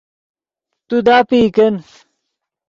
[0.87, 1.75] تو داپئی کن